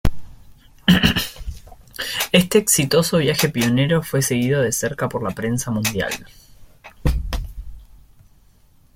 Este 2.31 2.57
exitoso 2.57 3.19
viaje 3.19 3.49
pionero 3.49 4.01
fue 4.01 4.23
seguido 4.23 4.59
de 4.63 4.71
cerca 4.71 5.07
por 5.07 5.21
la 5.21 5.29
prensa 5.29 5.69
mundial. 5.69 6.11